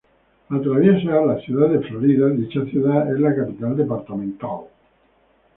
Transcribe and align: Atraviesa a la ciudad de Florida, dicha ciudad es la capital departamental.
Atraviesa 0.49 1.19
a 1.19 1.23
la 1.27 1.37
ciudad 1.41 1.69
de 1.69 1.77
Florida, 1.81 2.27
dicha 2.29 2.65
ciudad 2.65 3.13
es 3.13 3.19
la 3.19 3.35
capital 3.35 3.77
departamental. 3.77 4.61